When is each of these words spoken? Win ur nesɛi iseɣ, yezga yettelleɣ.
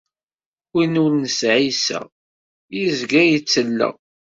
Win 0.73 0.93
ur 1.03 1.11
nesɛi 1.15 1.65
iseɣ, 1.69 2.05
yezga 2.79 3.21
yettelleɣ. 3.25 3.95